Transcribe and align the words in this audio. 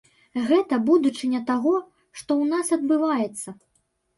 Гэта 0.45 0.79
будучыня 0.87 1.41
таго, 1.51 1.75
што 2.21 2.31
ў 2.41 2.45
нас 2.55 2.73
адбываецца. 2.79 3.49